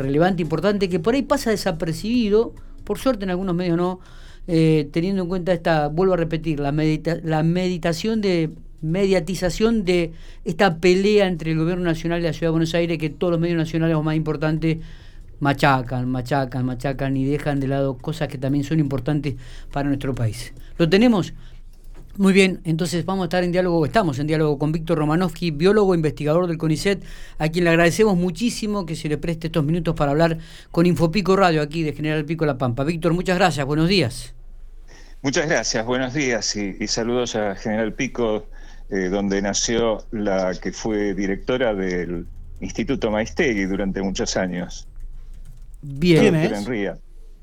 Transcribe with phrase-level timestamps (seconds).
[0.00, 2.54] relevante, importante, que por ahí pasa desapercibido,
[2.84, 4.00] por suerte en algunos medios no,
[4.46, 6.72] eh, teniendo en cuenta esta, vuelvo a repetir, la,
[7.22, 8.50] la meditación de
[8.82, 10.12] mediatización de
[10.44, 13.40] esta pelea entre el gobierno nacional y la ciudad de Buenos Aires que todos los
[13.40, 14.78] medios nacionales o más importantes
[15.38, 19.34] machacan, machacan, machacan y dejan de lado cosas que también son importantes
[19.72, 20.52] para nuestro país.
[20.78, 21.34] ¿Lo tenemos?
[22.16, 25.94] Muy bien, entonces vamos a estar en diálogo, estamos en diálogo con Víctor Romanovsky, biólogo,
[25.94, 27.04] investigador del CONICET,
[27.38, 30.38] a quien le agradecemos muchísimo que se le preste estos minutos para hablar
[30.72, 32.82] con Infopico Radio aquí de General Pico La Pampa.
[32.84, 34.34] Víctor, muchas gracias, buenos días.
[35.22, 38.46] Muchas gracias, buenos días y, saludos a General Pico,
[38.90, 42.26] eh, donde nació la que fue directora del
[42.60, 44.88] Instituto Maistegui durante muchos años.
[45.82, 46.98] Bien, la doctora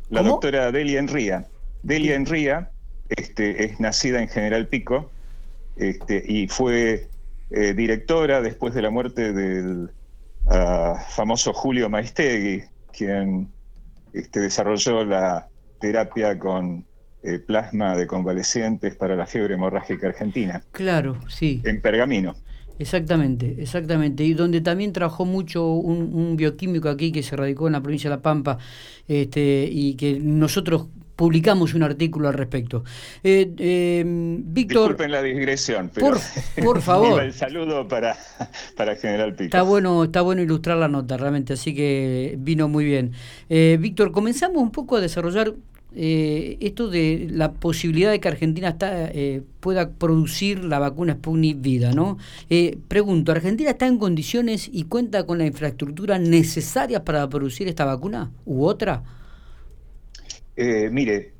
[0.09, 1.45] La doctora Delia Enría.
[1.83, 2.71] Delia Enría
[3.09, 5.09] este, es nacida en General Pico
[5.75, 7.07] este, y fue
[7.51, 9.89] eh, directora después de la muerte del
[10.47, 13.49] ah, famoso Julio Maistegui, quien
[14.13, 15.47] este, desarrolló la
[15.79, 16.85] terapia con
[17.23, 20.63] eh, plasma de convalecientes para la fiebre hemorrágica argentina.
[20.71, 21.61] Claro, sí.
[21.63, 22.35] En Pergamino.
[22.79, 24.23] Exactamente, exactamente.
[24.23, 28.17] Y donde también trabajó mucho un, bioquímico aquí que se radicó en la provincia de
[28.17, 28.59] La Pampa
[29.07, 32.85] este, y que nosotros publicamos un artículo al respecto.
[33.21, 34.83] Eh, eh, Víctor.
[34.83, 36.17] Disculpen la digresión, pero.
[36.63, 37.21] Por, favor.
[37.21, 38.15] el saludo para,
[38.77, 39.43] para General Pico.
[39.43, 43.11] Está bueno, está bueno ilustrar la nota, realmente, así que vino muy bien.
[43.49, 45.53] Eh, Víctor, comenzamos un poco a desarrollar
[45.99, 51.59] eh, esto de la posibilidad de que Argentina está, eh, pueda producir la vacuna Sputnik
[51.61, 52.19] Vida, ¿no?
[52.51, 57.85] Eh, pregunto, ¿Argentina está en condiciones y cuenta con la infraestructura necesaria para producir esta
[57.85, 59.03] vacuna u otra?
[60.57, 61.33] Mire,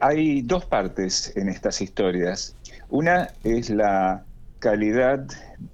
[0.00, 2.54] hay dos partes en estas historias.
[2.88, 4.24] Una es la
[4.62, 5.26] calidad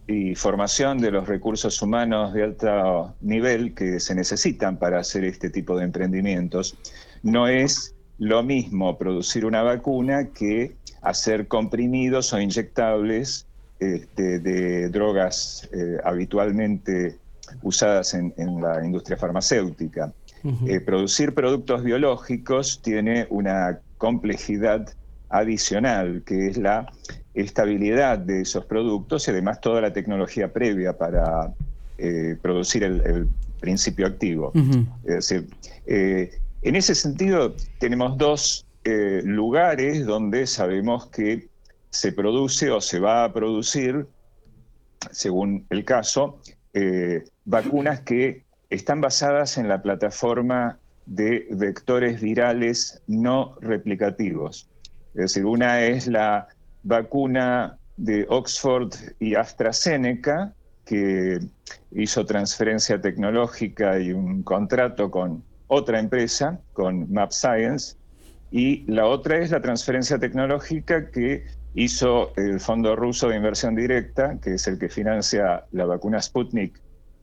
[0.06, 5.50] y formación de los recursos humanos de alto nivel que se necesitan para hacer este
[5.50, 6.76] tipo de emprendimientos.
[7.22, 13.46] No es lo mismo producir una vacuna que hacer comprimidos o inyectables
[13.78, 17.18] este, de drogas eh, habitualmente
[17.62, 20.12] usadas en, la industria farmacéutica.
[20.66, 24.88] Eh, producir productos biológicos tiene una complejidad
[25.28, 26.90] adicional, que es la
[27.34, 31.52] estabilidad de esos productos y además toda la tecnología previa para
[31.98, 33.28] eh, producir el,
[33.60, 34.52] principio activo.
[35.04, 35.48] Es decir,
[36.62, 41.48] en ese sentido, tenemos dos eh, lugares donde sabemos que
[41.90, 44.06] se produce o se va a producir,
[45.10, 46.40] según el caso,
[46.74, 54.68] eh, vacunas que están basadas en la plataforma de vectores virales no replicativos.
[55.14, 56.48] Es decir, una es la
[56.82, 60.52] vacuna de Oxford y AstraZeneca,
[60.84, 61.38] que
[61.92, 67.96] hizo transferencia tecnológica y un contrato con otra empresa con Map Science
[68.50, 74.38] y la otra es la transferencia tecnológica que hizo el Fondo Ruso de Inversión Directa,
[74.40, 76.80] que es el que financia la vacuna Sputnik,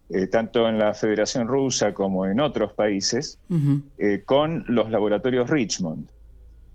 [0.10, 3.40] eh, tanto en la Federación Rusa como en otros países,
[3.98, 6.08] eh, con los laboratorios Richmond.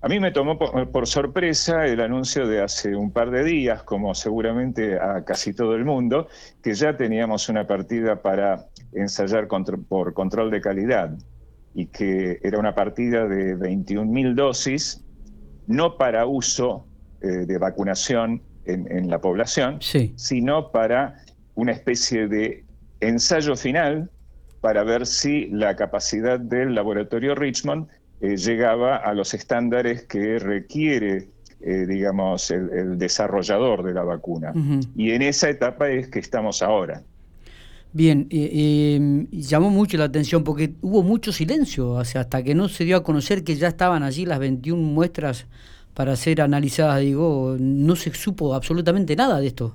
[0.02, 4.14] A mí me tomó por, sorpresa el anuncio de hace un par de días, como
[4.14, 6.26] seguramente a casi todo el mundo,
[6.62, 11.16] que ya teníamos una partida para ensayar por control de calidad
[11.74, 15.04] y que era una partida de 21.000 dosis,
[15.66, 16.86] no para uso
[17.20, 19.80] eh, de vacunación en, la población,
[20.16, 21.16] sino para
[21.54, 22.64] una especie de
[23.00, 24.10] ensayo final
[24.60, 27.88] para ver si la capacidad del laboratorio Richmond
[28.20, 31.28] eh, llegaba a los estándares que requiere,
[31.60, 34.52] eh, digamos, el, desarrollador de la vacuna.
[34.94, 37.02] Y en esa etapa es que estamos ahora.
[37.92, 42.98] Bien, eh, llamó mucho la atención porque hubo mucho silencio, hasta que no se dio
[42.98, 45.46] a conocer que ya estaban allí las 21 muestras
[45.94, 49.74] para ser analizadas, digo, no se supo absolutamente nada de esto.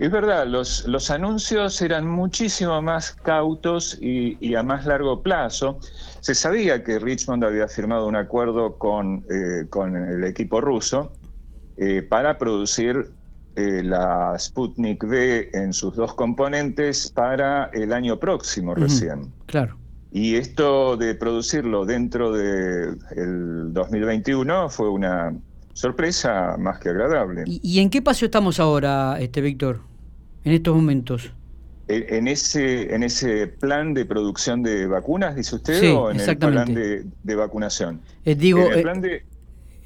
[0.00, 5.78] Es verdad, los, los anuncios eran muchísimo más cautos y, a más largo plazo.
[6.20, 11.12] Se sabía que Richmond había firmado un acuerdo con, eh, con el equipo ruso
[11.76, 13.10] eh, para producir
[13.56, 19.30] eh, la Sputnik V en sus dos componentes para el año próximo recién.
[19.44, 19.76] Claro.
[20.12, 22.96] Y esto de producirlo dentro del
[23.74, 25.34] 2021 fue una
[25.74, 27.44] sorpresa más que agradable.
[27.46, 29.89] ¿Y, en qué paso estamos ahora, este Víctor,
[30.44, 31.32] en estos momentos?
[31.88, 36.72] En ese, en ese plan de producción de vacunas, dice usted, o en el plan
[36.72, 38.00] de, vacunación.
[38.24, 39.24] Eh, digo, en el plan de,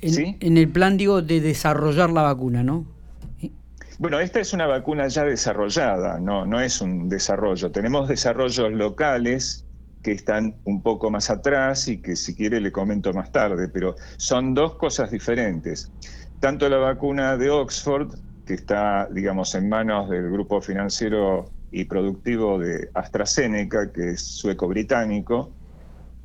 [0.02, 2.84] en el plan digo de desarrollar la vacuna, ¿no?
[3.98, 7.70] Bueno, esta es una vacuna ya desarrollada, no, no es un desarrollo.
[7.70, 9.64] Tenemos desarrollos locales
[10.02, 13.94] que están un poco más atrás y que si quiere le comento más tarde, pero
[14.16, 15.90] son dos cosas diferentes.
[16.40, 18.14] Tanto la vacuna de Oxford,
[18.46, 25.50] que está, digamos, en manos del grupo financiero y productivo de AstraZeneca, que es sueco-británico,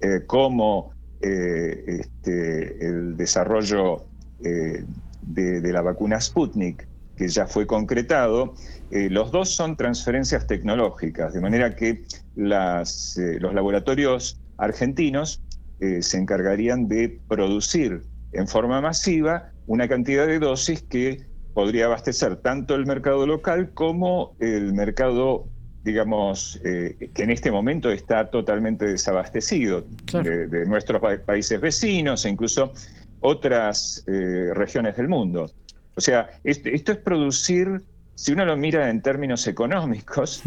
[0.02, 4.06] eh, como eh, este, el desarrollo
[4.44, 4.84] eh,
[5.22, 8.54] de, la vacuna Sputnik, que ya fue concretado,
[8.92, 12.06] los dos son transferencias tecnológicas, de manera que
[12.36, 15.44] las, los laboratorios argentinos
[15.80, 18.02] se encargarían de producir
[18.32, 24.36] en forma masiva una cantidad de dosis que podría abastecer tanto el mercado local como
[24.40, 25.48] el mercado,
[25.84, 32.74] digamos, eh, que en este momento está totalmente desabastecido de, nuestros países vecinos e incluso
[33.22, 35.52] otras eh, regiones del mundo.
[35.96, 37.82] O sea, esto, es producir,
[38.16, 40.42] si uno lo mira en términos económicos,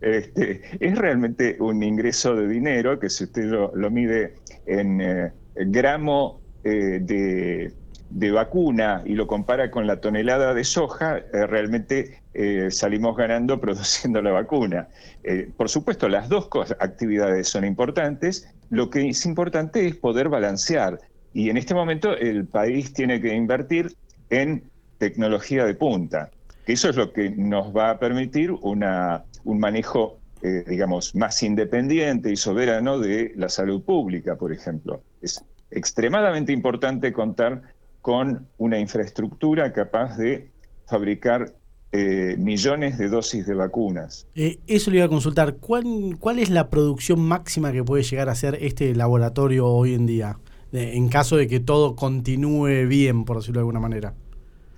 [0.00, 4.34] este, es realmente un ingreso de dinero que si usted lo, mide
[4.66, 7.70] en eh, gramo de
[8.10, 13.60] de vacuna y lo compara con la tonelada de soja, eh, realmente eh, salimos ganando
[13.60, 14.88] produciendo la vacuna.
[15.22, 16.48] Eh, por supuesto, las dos
[16.78, 18.48] actividades son importantes.
[18.70, 21.00] Lo que es importante es poder balancear.
[21.32, 23.94] Y en este momento el país tiene que invertir
[24.30, 24.62] en
[24.98, 26.30] tecnología de punta,
[26.64, 30.18] que eso es lo que nos va a permitir una, un manejo,
[30.66, 35.02] digamos, más independiente y soberano de la salud pública, por ejemplo.
[35.20, 37.62] Es extremadamente importante contar
[38.04, 40.50] con una infraestructura capaz de
[40.86, 41.54] fabricar
[41.90, 44.26] eh, millones de dosis de vacunas.
[44.34, 45.56] Eh, eso le iba a consultar.
[45.56, 50.04] ¿Cuál, ¿Cuál es la producción máxima que puede llegar a hacer este laboratorio hoy en
[50.04, 50.38] día?
[50.72, 54.12] en caso de que todo continúe bien, por decirlo de alguna manera.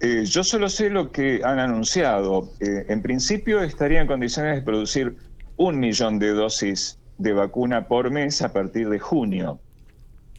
[0.01, 2.51] Eh, yo solo sé lo que han anunciado.
[2.61, 5.17] en principio estaría en condiciones de producir
[5.57, 9.59] un millón de dosis de vacuna por mes a partir de junio.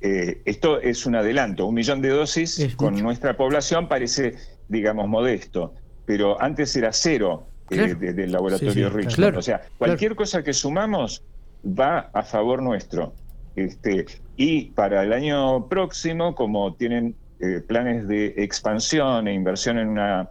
[0.01, 4.35] Eh, esto es un adelanto, un millón de dosis con nuestra población parece,
[4.67, 5.73] digamos, modesto,
[6.05, 11.23] pero antes era cero eh, del laboratorio sí, o sea, cualquier cosa que sumamos
[11.65, 13.13] va a favor nuestro.
[13.55, 14.05] Este,
[14.35, 20.29] y para el año próximo, como tienen eh, planes de expansión e inversión en una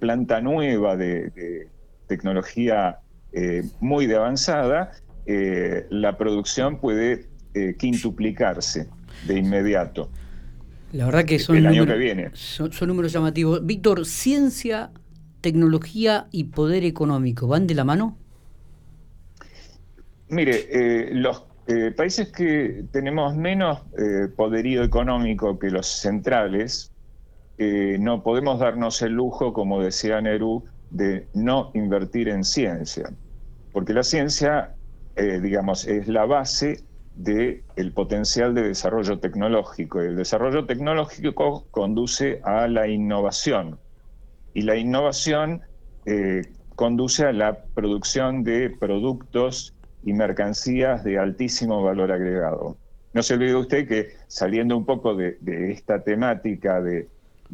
[0.00, 1.68] planta nueva de,
[2.06, 3.00] tecnología
[3.80, 4.92] muy de avanzada,
[5.26, 8.88] la producción puede eh, quintuplicarse
[9.28, 10.10] de inmediato.
[10.90, 12.30] La verdad que son, el año que viene.
[12.32, 13.64] Son, números llamativos.
[13.64, 14.90] Víctor, ciencia,
[15.40, 18.18] tecnología y poder económico, ¿van de la mano?
[20.30, 23.82] Mire, eh, los eh, países que tenemos menos
[24.34, 26.90] poderío económico que los centrales,
[27.56, 33.12] no podemos darnos el lujo, como decía Nerú, de no invertir en ciencia,
[33.72, 34.74] porque la ciencia,
[35.16, 36.82] digamos, es la base
[37.14, 40.00] del el potencial de desarrollo tecnológico.
[40.00, 43.78] El desarrollo tecnológico conduce a la innovación
[44.52, 45.62] y la innovación
[46.06, 46.42] eh,
[46.74, 49.74] conduce a la producción de productos
[50.04, 52.76] y mercancías de altísimo valor agregado.
[53.12, 55.38] No se olvide usted que saliendo un poco de,
[55.70, 57.08] esta temática de,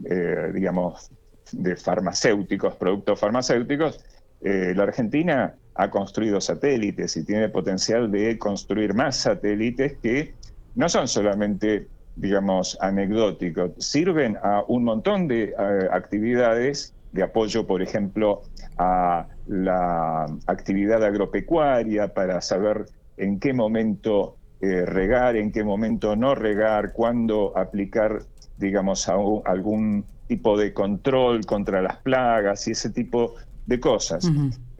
[0.04, 1.10] eh, digamos,
[1.52, 4.02] de farmacéuticos, productos farmacéuticos,
[4.40, 10.34] eh, la Argentina ha construido satélites y tiene potencial de construir más satélites que
[10.74, 17.80] no son solamente, digamos, anecdóticos, sirven a un montón de eh, actividades de apoyo, por
[17.80, 18.42] ejemplo,
[18.76, 22.84] a la actividad agropecuaria para saber
[23.16, 28.22] en qué momento eh, regar, en qué momento no regar, cuándo aplicar,
[28.58, 33.34] digamos, algún tipo de control contra las plagas y ese tipo
[33.64, 34.30] de cosas.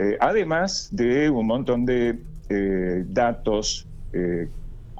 [0.00, 4.48] Eh, además de un montón de eh, datos eh,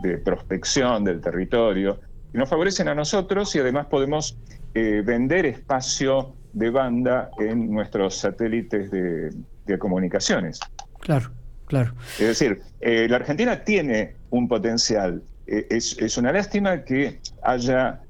[0.03, 1.99] de prospección del territorio
[2.31, 4.37] que nos favorecen a nosotros y además podemos
[4.73, 10.61] vender espacio de banda en nuestros satélites de, comunicaciones.
[11.01, 11.31] Claro,
[11.67, 11.93] claro.
[12.21, 15.23] Es decir, la Argentina tiene un potencial.
[15.47, 18.01] Es, es, una lástima que haya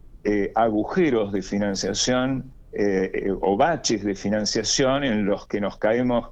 [0.54, 6.28] agujeros de financiación eh, eh, o baches de financiación en los que nos caemos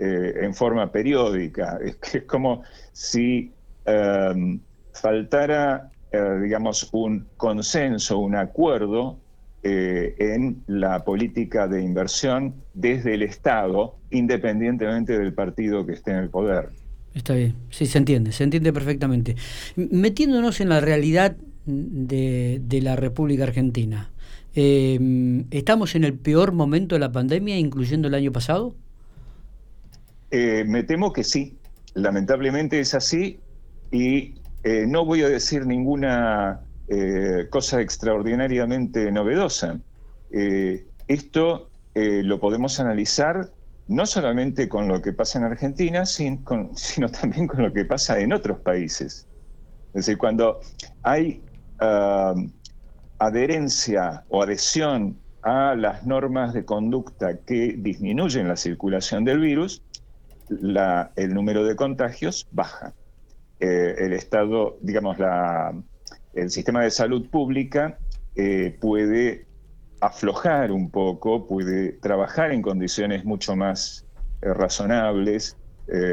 [0.00, 1.78] eh, en forma periódica.
[1.84, 3.52] Es, que es como si
[3.84, 4.60] em,
[4.92, 5.90] faltara,
[6.42, 9.16] digamos, un consenso, un acuerdo
[9.62, 16.30] en la política de inversión desde el Estado, independientemente del partido que esté en el
[16.30, 16.70] poder.
[17.14, 19.36] Está bien, sí, se entiende, se entiende perfectamente.
[19.76, 24.10] Metiéndonos en la realidad de, de la República Argentina,
[24.54, 28.74] eh, ¿Estamos en el peor momento de la pandemia, incluyendo el año pasado?
[30.30, 31.58] Eh, me temo que sí.
[31.94, 33.40] Lamentablemente es así.
[33.90, 39.78] Y eh, no voy a decir ninguna eh, cosa extraordinariamente novedosa.
[41.08, 43.50] esto lo podemos analizar
[43.88, 48.32] no solamente con lo que pasa en Argentina, sino también con lo que pasa en
[48.32, 49.26] otros países.
[49.88, 50.60] Es decir, cuando
[51.02, 51.42] hay
[51.80, 52.34] ah,
[53.18, 59.82] adherencia o adhesión a las normas de conducta que disminuyen la circulación del virus,
[60.50, 62.92] el número de contagios baja.
[63.60, 65.16] Eh, el Estado, digamos,
[66.34, 67.98] el sistema de salud pública
[68.34, 69.46] eh, puede
[70.00, 74.06] aflojar un poco, puede trabajar en condiciones mucho más
[74.42, 75.56] eh, razonables,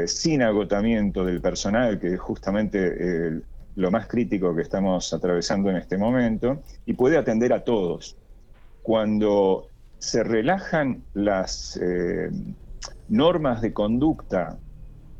[0.06, 3.44] sin agotamiento del personal, que es justamente
[3.76, 8.16] lo más crítico que estamos atravesando en este momento, y puede atender a todos
[8.82, 9.68] cuando
[9.98, 11.78] se relajan las
[13.08, 14.58] normas de conducta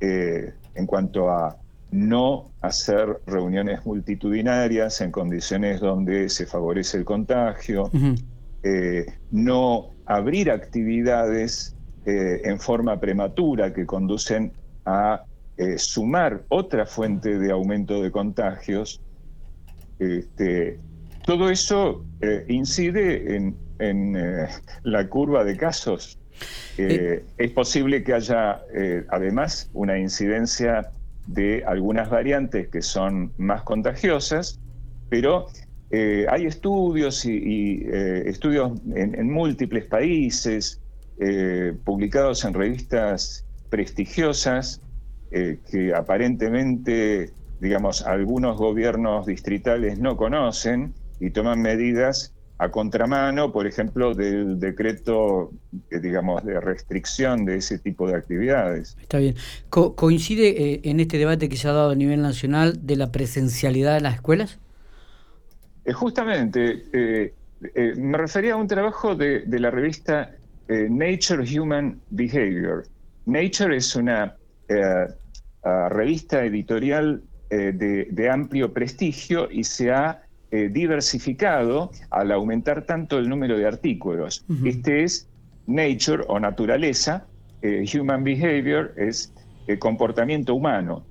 [0.00, 1.56] eh, en cuanto a
[1.90, 7.90] no hacer reuniones multitudinarias en condiciones donde se favorece el contagio,
[8.62, 14.52] eh, no abrir actividades en forma prematura que conducen
[14.86, 15.24] a
[15.76, 19.02] sumar otra fuente de aumento de contagios,
[19.98, 20.78] este,
[21.28, 23.54] todo eso eh, incide en,
[24.16, 24.48] eh,
[24.82, 26.18] la curva de casos.
[26.76, 28.62] Eh, es posible que haya
[29.08, 30.90] además una incidencia
[31.26, 34.60] de algunas variantes que son más contagiosas,
[35.08, 35.48] pero
[35.90, 40.80] hay estudios y, estudios en, múltiples países,
[41.84, 44.80] publicados en revistas prestigiosas,
[45.30, 54.14] que aparentemente, digamos, algunos gobiernos distritales no conocen y toman medidas a contramano, por ejemplo,
[54.14, 55.52] del decreto,
[55.90, 58.96] eh, digamos, de restricción de ese tipo de actividades.
[59.00, 59.36] Está bien.
[59.70, 63.94] ¿Coincide eh, en este debate que se ha dado a nivel nacional de la presencialidad
[63.94, 64.58] de las escuelas?
[65.84, 67.32] Eh, justamente,
[67.96, 70.34] me refería a un trabajo de, la revista
[70.68, 72.84] Nature Human Behavior.
[73.26, 74.36] Nature es una
[75.90, 83.58] revista editorial de amplio prestigio y se ha eh, diversificado al aumentar tanto el número
[83.58, 84.46] de artículos.
[84.64, 85.28] Este es
[85.66, 87.26] Nature o naturaleza,
[87.60, 89.30] eh, Human Behavior es
[89.66, 91.04] el comportamiento humano.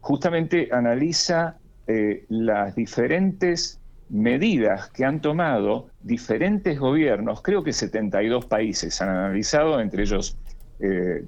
[0.00, 1.56] Justamente analiza
[1.88, 9.80] eh, las diferentes medidas que han tomado diferentes gobiernos, creo que 72 países han analizado,
[9.80, 10.38] entre ellos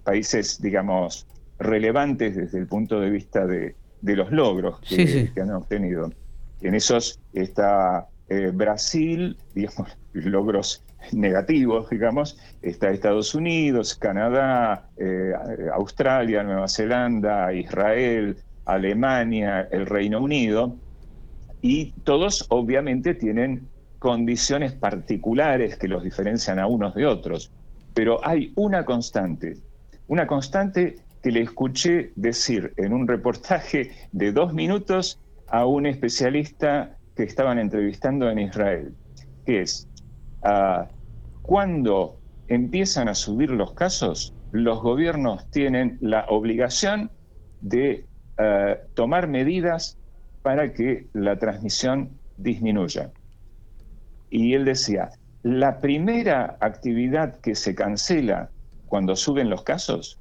[0.04, 1.26] países, digamos,
[1.58, 6.12] relevantes desde el punto de vista de, los logros que han obtenido.
[6.60, 15.32] En esos está eh, Brasil, digamos, logros negativos, digamos, está Estados Unidos, Canadá, eh,
[15.72, 20.76] Australia, Nueva Zelanda, Israel, Alemania, el Reino Unido,
[21.62, 27.50] y todos obviamente tienen condiciones particulares que los diferencian a unos de otros,
[27.94, 29.56] pero hay una constante,
[30.06, 35.18] una constante que le escuché decir en un reportaje de dos minutos
[35.50, 38.94] a un especialista que estaban entrevistando en Israel,
[39.44, 39.88] que es,
[40.42, 40.88] ah,
[41.42, 47.10] cuando empiezan a subir los casos, los gobiernos tienen la obligación
[47.60, 48.04] de
[48.38, 49.98] ah, tomar medidas
[50.42, 53.10] para que la transmisión disminuya.
[54.30, 55.10] Y él decía,
[55.42, 58.50] la primera actividad que se cancela
[58.86, 60.18] cuando suben los casos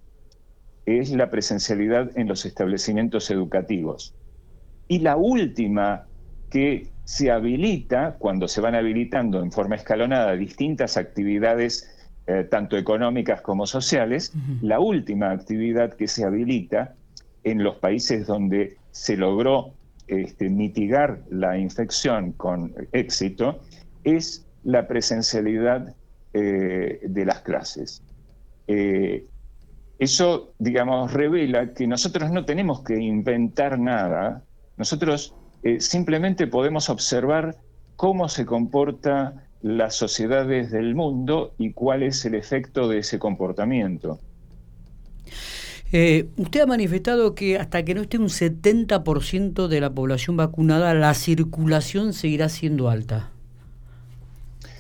[0.86, 4.16] es la presencialidad en los establecimientos educativos.
[4.88, 6.06] Y la última
[6.50, 11.90] que se habilita, cuando se van habilitando en forma escalonada distintas actividades,
[12.28, 16.96] eh, tanto económicas como sociales, la última actividad que se habilita
[17.44, 19.74] en los países donde se logró
[20.08, 23.60] este, mitigar la infección con éxito
[24.04, 25.96] es la presencialidad
[26.34, 28.04] eh, de las clases.
[28.68, 29.26] Eh,
[30.00, 34.44] eso, digamos, revela que nosotros no tenemos que inventar nada,
[34.78, 37.58] nosotros eh, simplemente podemos observar
[37.96, 44.20] cómo se comporta las sociedades del mundo y cuál es el efecto de ese comportamiento.
[45.92, 50.94] Eh, usted ha manifestado que hasta que no esté un 70% de la población vacunada,
[50.94, 53.32] la circulación seguirá siendo alta.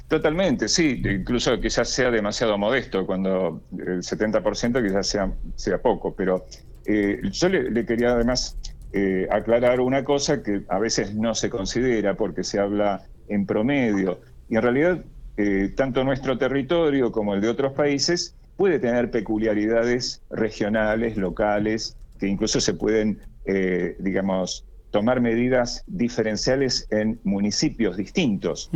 [0.07, 6.45] Totalmente, sí, incluso quizás sea demasiado modesto, cuando el 70% quizás sea, sea poco, pero
[6.85, 8.57] eh, yo le, quería además
[8.93, 14.21] eh, aclarar una cosa que a veces no se considera porque se habla en promedio.
[14.49, 15.03] Y en realidad,
[15.37, 22.27] eh, tanto nuestro territorio como el de otros países puede tener peculiaridades regionales, locales, que
[22.27, 23.19] incluso se pueden
[23.99, 28.69] digamos, tomar medidas diferenciales en municipios distintos.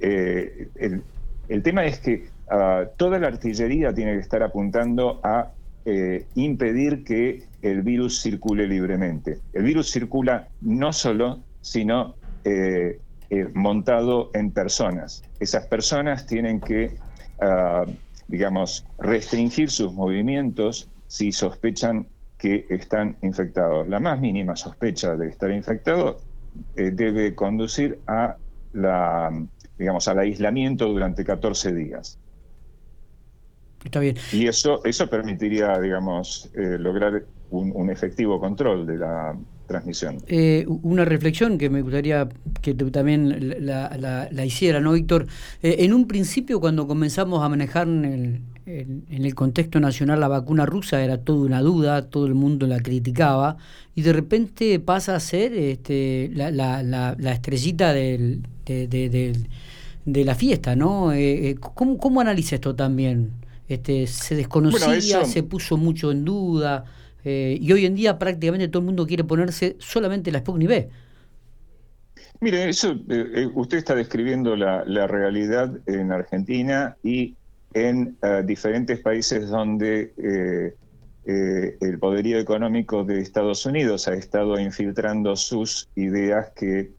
[0.00, 1.02] el,
[1.48, 5.52] el, tema es que ah, toda la artillería tiene que estar apuntando a
[6.34, 9.38] impedir que el virus circule libremente.
[9.52, 12.14] El virus circula no solo, sino
[12.44, 13.00] eh,
[13.30, 15.22] eh, montado en personas.
[15.40, 16.96] Esas personas tienen que,
[17.40, 17.84] ah,
[18.28, 22.06] digamos, restringir sus movimientos si sospechan
[22.38, 23.88] que están infectados.
[23.88, 26.20] La más mínima sospecha de estar infectado
[26.76, 28.36] eh, debe conducir a
[29.78, 32.18] digamos, al aislamiento durante 14 días.
[33.84, 34.16] Está bien.
[34.32, 40.18] Y eso, eso permitiría, digamos, lograr un, efectivo control de la transmisión.
[40.28, 42.28] Eh, una reflexión que me gustaría
[42.62, 45.26] que tú también la, la, hiciera, ¿no, Víctor?
[45.62, 50.28] Eh, en un principio, cuando comenzamos a manejar en el, en, el, contexto nacional la
[50.28, 53.56] vacuna rusa, era toda una duda, todo el mundo la criticaba,
[53.94, 61.12] y de repente pasa a ser este, la, la, estrellita del, de, la fiesta, ¿no?
[61.12, 63.45] Eh, ¿cómo, ¿Cómo analiza esto también?
[63.68, 66.84] Este, se desconocía, se puso mucho en duda.
[67.24, 70.88] Eh, y hoy en día prácticamente todo el mundo quiere ponerse solamente la Sputnik B.
[72.40, 77.34] Mire, eso, eh, eh, usted está describiendo la, realidad en Argentina y
[77.74, 80.12] en diferentes países donde
[81.26, 86.92] el poderío económico de Estados Unidos ha estado infiltrando sus ideas que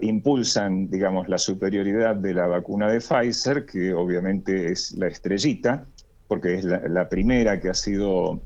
[0.00, 5.86] impulsan, digamos, la superioridad de la vacuna de Pfizer, que obviamente es la estrellita,
[6.26, 8.40] porque es la primera que ha sido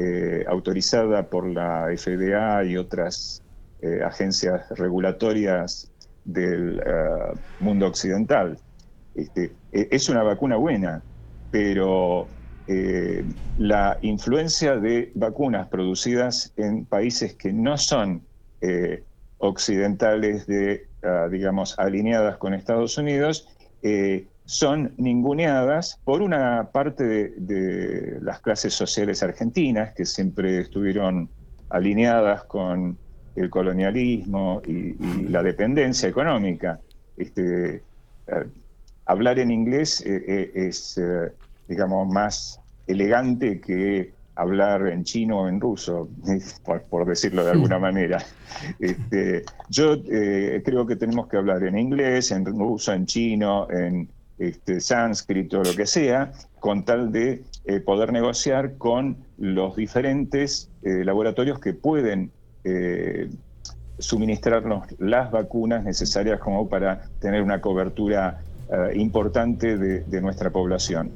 [0.00, 3.42] eh, autorizada por la FDA y otras
[3.80, 5.90] eh, agencias regulatorias
[6.22, 8.56] del eh, mundo occidental.
[9.12, 11.02] Este, e, es una vacuna buena,
[11.50, 12.28] pero
[13.56, 18.28] la influencia de vacunas producidas en países que no son
[19.38, 23.48] occidentales, de, ah, digamos, alineadas con Estados Unidos,
[24.48, 31.28] son ninguneadas por una parte de, las clases sociales argentinas que siempre estuvieron
[31.68, 32.96] alineadas con
[33.36, 34.94] el colonialismo y,
[35.28, 36.80] la dependencia económica.
[37.18, 37.82] Este, eh,
[39.04, 40.98] hablar en inglés eh, eh, es,
[41.68, 46.08] digamos, más elegante que hablar en chino o en ruso,
[46.90, 48.18] por, decirlo de alguna manera.
[48.78, 54.80] Este, yo creo que tenemos que hablar en inglés, en ruso, en chino, en este,
[54.80, 61.58] sánscrito, lo que sea, con tal de eh, poder negociar con los diferentes eh, laboratorios
[61.58, 62.30] que pueden
[62.62, 63.28] eh,
[63.98, 68.40] suministrarnos las vacunas necesarias como para tener una cobertura
[68.94, 71.10] importante de, nuestra población.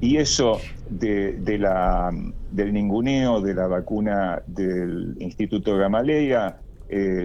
[0.00, 0.58] Y eso
[0.88, 2.10] de, la,
[2.50, 6.58] del ninguneo de la vacuna del Instituto Gamaleya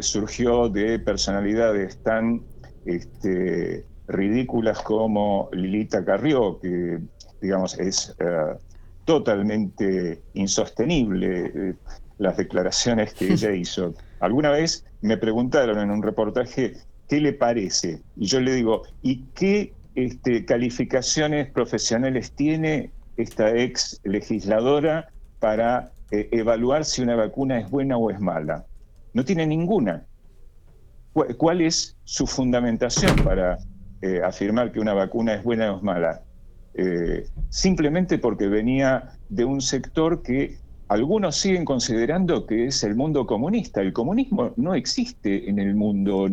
[0.02, 2.42] surgió de personalidades tan
[2.86, 7.00] este, ridículas como Lilita Carrió, que
[7.42, 8.56] digamos es eh,
[9.06, 11.74] totalmente insostenible eh,
[12.18, 13.94] las declaraciones que ella hizo.
[14.20, 16.74] Alguna vez me preguntaron en un reportaje
[17.08, 24.00] qué le parece y yo le digo, ¿y qué este, calificaciones profesionales tiene esta ex
[24.04, 28.66] legisladora para eh, evaluar si una vacuna es buena o es mala?
[29.14, 30.06] No tiene ninguna.
[31.38, 33.58] ¿Cuál es su fundamentación para
[34.02, 36.22] eh, afirmar que una vacuna es buena o es mala,
[36.74, 40.58] eh, simplemente porque venía de un sector que
[40.90, 43.82] algunos siguen considerando que es el mundo comunista.
[43.82, 46.28] El comunismo no existe en el mundo,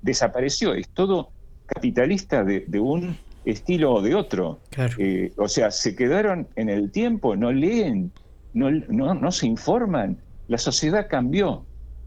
[0.00, 1.30] desapareció, es todo
[1.74, 4.60] capitalista de, un estilo o de otro.
[4.98, 8.12] Eh, o sea, se quedaron en el tiempo, no leen,
[8.54, 10.18] no, no, se informan.
[10.48, 11.64] La sociedad cambió.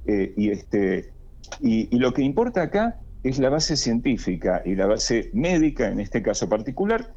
[0.07, 1.11] y, este,
[1.61, 6.21] y lo que importa acá es la base científica y la base médica, en este
[6.21, 7.11] caso particular,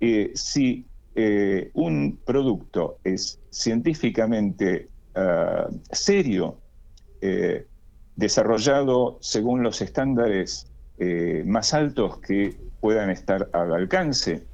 [0.00, 6.58] eh, si eh, un producto es científicamente ah, serio,
[7.22, 7.66] eh,
[8.16, 10.66] desarrollado según los estándares
[11.44, 14.44] más altos que puedan estar al alcance,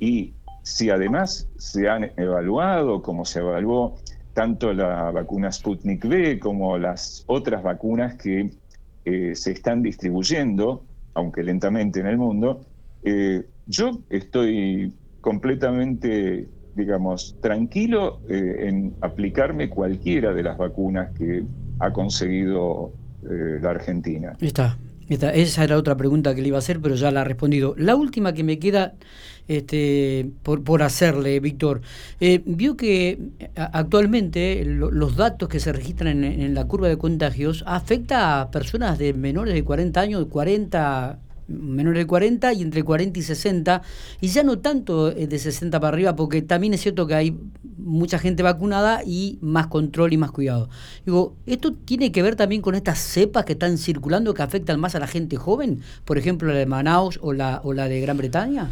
[0.00, 3.96] y si además se han evaluado, como se evaluó
[4.36, 8.50] tanto la vacuna Sputnik V como las otras vacunas que
[9.04, 12.66] eh, se están distribuyendo, aunque lentamente en el mundo,
[13.04, 21.44] eh, yo estoy completamente, digamos, tranquilo eh, en aplicarme cualquiera de las vacunas que
[21.78, 24.36] ha conseguido la Argentina.
[24.40, 24.78] Está.
[25.08, 27.74] Esa era otra pregunta que le iba a hacer, pero ya la ha respondido.
[27.78, 28.94] La última que me queda
[29.48, 31.82] este, por, por hacerle, Víctor,
[32.20, 33.18] eh, vio que
[33.54, 38.98] actualmente los datos que se registran en, en, la curva de contagios afecta a personas
[38.98, 43.82] de menores de 40 años, 40 menores de 40 y entre 40 y 60,
[44.20, 47.38] y ya no tanto eh, de 60 para arriba, porque también es cierto que hay
[47.76, 50.68] mucha gente vacunada y más control y más cuidado.
[51.04, 54.94] Digo, ¿esto tiene que ver también con estas cepas que están circulando que afectan más
[54.94, 55.80] a la gente joven?
[56.04, 58.70] Por ejemplo, la de Manaus o la, o la de Gran Bretaña.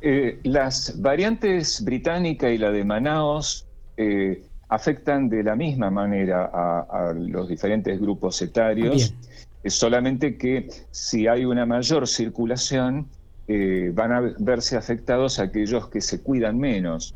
[0.00, 7.12] Eh, las variantes británica y la de Manaus eh, afectan de la misma manera a,
[7.12, 9.14] los diferentes grupos etarios.
[9.30, 13.08] Es solamente que si hay una mayor circulación,
[13.48, 17.14] eh, van a verse afectados aquellos que se cuidan menos.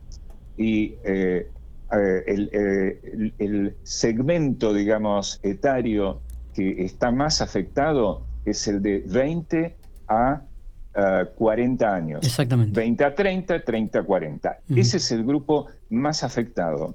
[0.57, 1.49] Y eh,
[1.93, 6.21] eh, el, segmento, digamos, etario
[6.55, 9.77] que está más afectado es el de 20
[10.09, 10.43] a
[11.37, 12.27] 40 años.
[12.27, 12.79] Exactamente.
[12.79, 14.59] 20 a 30, 30 a 40.
[14.75, 16.95] Ese es el grupo más afectado.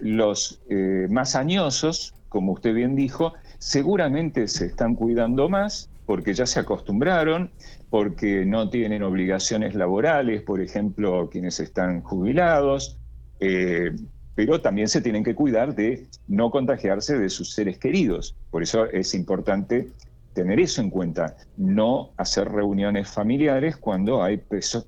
[0.00, 0.60] los
[1.08, 7.50] más añosos, como usted bien dijo, seguramente se están cuidando más porque ya se acostumbraron,
[7.90, 12.96] porque no tienen obligaciones laborales, por ejemplo, quienes están jubilados,
[13.40, 13.90] eh,
[14.34, 18.36] pero también se tienen que cuidar de no contagiarse de sus seres queridos.
[18.50, 19.88] Por eso es importante
[20.32, 24.40] tener eso en cuenta, no hacer reuniones familiares cuando hay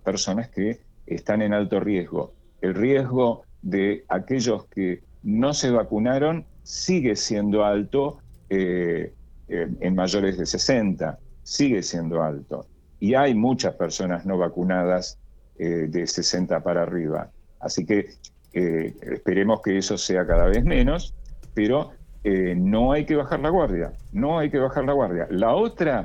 [0.04, 2.32] personas que están en alto riesgo.
[2.60, 9.12] El riesgo de aquellos que no se vacunaron sigue siendo alto eh,
[9.48, 12.66] en mayores de 60, sigue siendo alto.
[12.98, 15.18] Y hay muchas personas no vacunadas
[15.58, 17.30] eh, de 60 para arriba.
[17.60, 18.10] Así que
[18.52, 21.14] eh, esperemos que eso sea cada vez menos,
[21.54, 25.26] pero no hay que bajar la guardia, no hay que bajar la guardia.
[25.30, 26.04] La otra,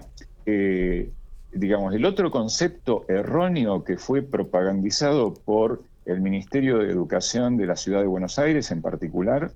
[1.52, 7.76] digamos, el otro concepto erróneo que fue propagandizado por el Ministerio de Educación de la
[7.76, 9.52] Ciudad de Buenos Aires en particular,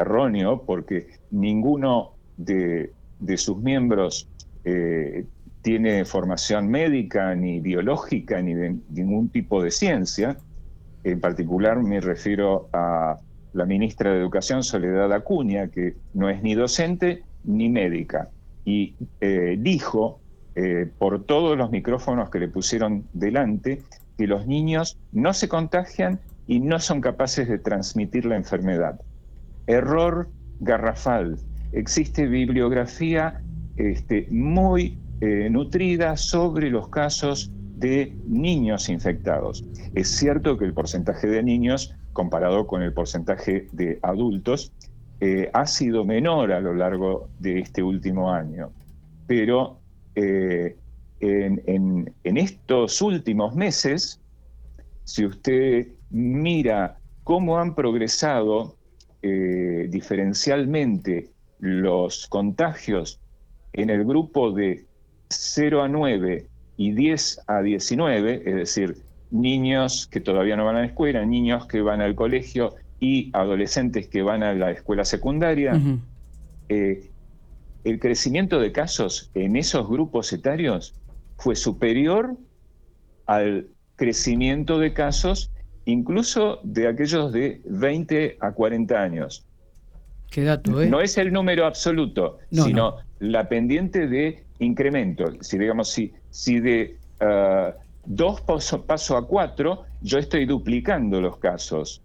[0.00, 2.92] erróneo porque ninguno de,
[3.36, 4.28] sus miembros
[4.64, 5.26] eh,
[5.62, 10.36] tiene formación médica, ni biológica, ni de ningún tipo de ciencia.
[11.04, 13.18] En particular me refiero a
[13.52, 18.28] la ministra de Educación, Soledad Acuña, que no es ni docente ni médica.
[18.64, 20.20] Y eh, dijo
[20.54, 23.82] eh, por todos los micrófonos que le pusieron delante
[24.18, 29.00] que los niños no se contagian y no son capaces de transmitir la enfermedad.
[29.70, 30.28] Error
[30.58, 31.38] garrafal.
[31.72, 33.40] Existe bibliografía
[33.76, 39.64] este, muy eh, nutrida sobre los casos de niños infectados.
[39.94, 44.72] Es cierto que el porcentaje de niños, comparado con el porcentaje de adultos,
[45.20, 48.72] eh, ha sido menor a lo largo de este último año.
[49.28, 49.78] Pero
[50.16, 50.76] eh,
[51.20, 54.20] en, en estos últimos meses,
[55.04, 58.79] si usted mira cómo han progresado
[59.22, 63.20] eh, diferencialmente los contagios
[63.72, 64.86] en el grupo de
[65.28, 68.96] 0 a 9 y 10 a 19, es decir,
[69.30, 74.08] niños que todavía no van a la escuela, niños que van al colegio y adolescentes
[74.08, 75.80] que van a la escuela secundaria,
[76.68, 77.10] eh,
[77.84, 80.94] el crecimiento de casos en esos grupos etarios
[81.36, 82.36] fue superior
[83.26, 85.50] al crecimiento de casos
[85.84, 89.44] incluso de aquellos de 20 a 40 años.
[90.30, 90.88] ¿Qué dato, eh?
[90.88, 95.24] No es el número absoluto, sino la pendiente de incremento.
[95.40, 97.72] Si digamos, si, si de uh,
[98.04, 102.02] dos paso, paso a cuatro, yo estoy duplicando los casos,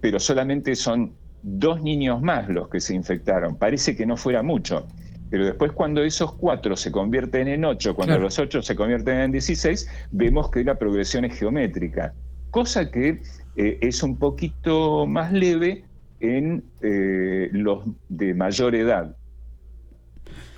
[0.00, 3.56] pero solamente son dos niños más los que se infectaron.
[3.56, 4.86] Parece que no fuera mucho.
[5.30, 9.32] Pero después cuando esos cuatro se convierten en ocho, cuando los ocho se convierten en
[9.32, 12.14] 16, vemos que la progresión es geométrica
[12.54, 13.20] cosa que
[13.56, 15.82] eh, es un poquito más leve
[16.20, 19.16] en eh, los de mayor edad.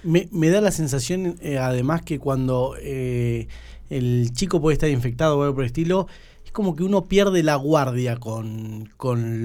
[0.03, 5.55] Me, da la sensación, eh, además, que cuando el chico puede estar infectado o algo
[5.55, 6.07] por el estilo,
[6.45, 8.91] es como que uno pierde la guardia con,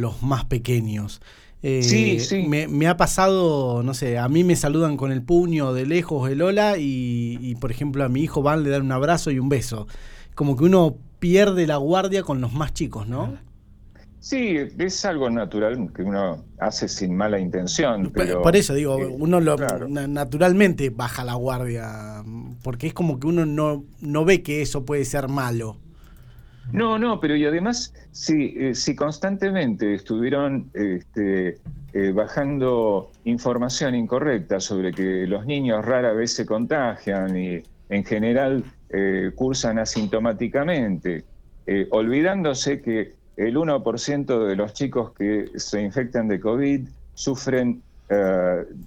[0.02, 1.22] los más pequeños.
[1.62, 2.48] sí, sí.
[2.48, 6.42] Me, ha pasado, no sé, a mí me saludan con el puño de lejos, el
[6.42, 9.48] hola, y, y por ejemplo a mi hijo van, le dan un abrazo y un
[9.48, 9.88] beso.
[10.36, 13.38] Como que uno pierde la guardia con los más chicos, ¿no?
[14.20, 18.12] Sí, es algo natural que uno hace sin mala intención.
[18.14, 22.24] Pero, Por eso digo, uno naturalmente baja la guardia,
[22.64, 25.78] porque es como que uno no, no ve que eso puede ser malo.
[26.72, 31.60] No, no, pero y además, si, eh, si constantemente estuvieron este,
[31.94, 38.64] eh, bajando información incorrecta sobre que los niños rara vez se contagian y en general
[38.92, 41.24] eh, cursan asintomáticamente,
[41.92, 47.82] olvidándose que el 1% de los chicos que se infectan de COVID sufren,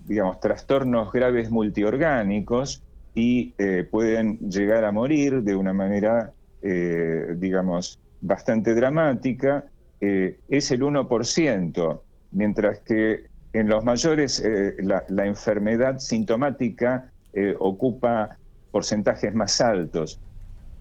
[0.06, 2.82] digamos, trastornos graves multiorgánicos
[3.14, 3.54] y
[3.90, 6.34] pueden llegar a morir de una manera
[6.66, 9.66] eh, digamos, bastante dramática,
[10.00, 12.00] eh, es el 1%,
[12.32, 17.10] mientras que en los mayores eh, la, enfermedad sintomática
[17.58, 18.38] ocupa
[18.74, 20.18] porcentajes más altos.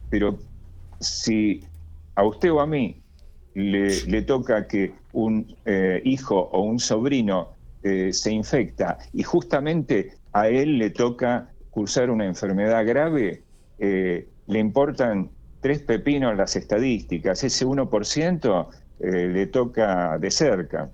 [0.10, 0.40] Pero
[1.00, 1.64] si
[2.16, 3.00] a usted o a mí
[3.54, 5.56] le, le toca que un
[6.04, 7.50] hijo o un sobrino
[7.84, 13.44] se infecta y justamente a él le toca cursar una enfermedad grave,
[13.78, 15.30] le importan
[15.64, 18.68] tres pepinos las estadísticas, ese 1%
[19.00, 20.90] eh, le toca de cerca.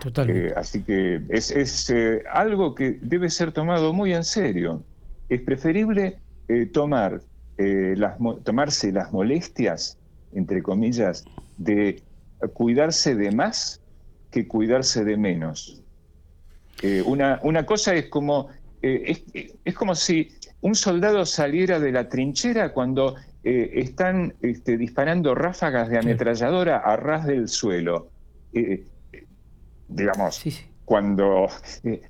[0.00, 0.48] Totalmente.
[0.48, 4.82] Eh, así que es, eh, algo que debe ser tomado muy en serio.
[5.28, 6.18] Es preferible
[6.72, 7.20] tomar,
[7.58, 9.98] las, tomarse las molestias,
[10.32, 11.24] entre comillas,
[11.58, 12.02] de
[12.54, 13.80] cuidarse de más
[14.30, 15.82] que cuidarse de menos.
[17.04, 18.48] una, una cosa es como,
[18.80, 19.22] es,
[19.64, 25.88] es como si un soldado saliera de la trinchera cuando eh, están este, disparando ráfagas
[25.88, 28.08] de ametralladora a ras del suelo.
[28.52, 29.24] Eh, eh,
[29.88, 30.42] digamos,
[30.88, 31.48] cuando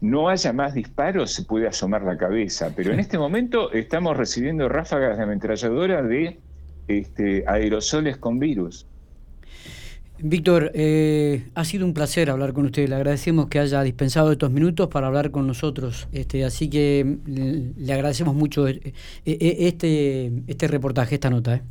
[0.01, 4.69] no haya más disparos se puede asomar la cabeza, pero en este momento estamos recibiendo
[4.69, 6.39] ráfagas de ametralladora de
[6.87, 8.87] este, aerosoles con virus.
[10.21, 12.89] Víctor, eh, ha sido un placer hablar con usted.
[12.89, 16.07] Le agradecemos que haya dispensado estos minutos para hablar con nosotros.
[16.13, 18.81] Este, así que le agradecemos mucho eh,
[19.25, 21.63] eh, este, este reportaje, esta nota.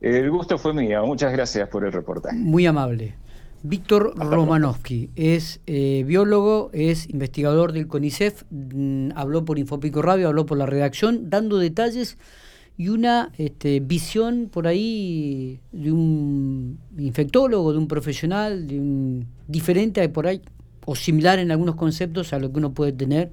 [0.00, 1.06] El gusto fue mío.
[1.06, 2.36] Muchas gracias por el reportaje.
[2.36, 3.14] Muy amable.
[3.62, 10.56] Víctor Romanovsky es biólogo, es investigador del CONICEF, mm, habló por Infopico Radio, habló por
[10.56, 12.16] la redacción, dando detalles
[12.80, 20.08] y una este, visión por ahí de un infectólogo, de un profesional, de un diferente
[20.08, 20.40] por ahí,
[20.86, 23.30] o similar en algunos conceptos a lo que uno puede tener